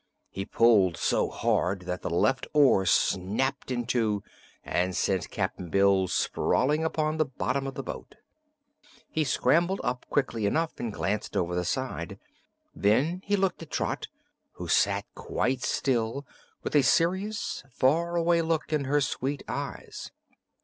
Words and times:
He 0.31 0.45
pulled 0.47 0.97
so 0.97 1.29
hard 1.29 1.81
that 1.81 2.01
the 2.01 2.09
left 2.09 2.47
oar 2.53 2.87
snapped 2.87 3.69
in 3.69 3.85
two 3.85 4.23
and 4.63 4.95
sent 4.97 5.29
Cap'n 5.29 5.69
Bill 5.69 6.07
sprawling 6.07 6.83
upon 6.83 7.17
the 7.17 7.25
bottom 7.25 7.67
of 7.67 7.75
the 7.75 7.83
boat. 7.83 8.15
He 9.11 9.23
scrambled 9.23 9.79
up 9.83 10.07
quickly 10.09 10.47
enough 10.47 10.79
and 10.79 10.91
glanced 10.91 11.37
over 11.37 11.53
the 11.53 11.63
side. 11.65 12.17
Then 12.73 13.21
he 13.25 13.35
looked 13.35 13.61
at 13.61 13.69
Trot, 13.69 14.07
who 14.53 14.67
sat 14.67 15.05
quite 15.13 15.61
still, 15.61 16.25
with 16.63 16.75
a 16.75 16.81
serious, 16.81 17.63
far 17.69 18.15
away 18.15 18.41
look 18.41 18.73
in 18.73 18.85
her 18.85 19.01
sweet 19.01 19.43
eyes. 19.47 20.09